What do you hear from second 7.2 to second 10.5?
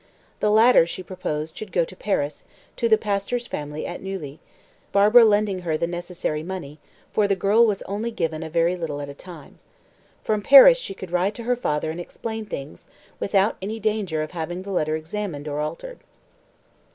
the girl was only given a very little at a time. From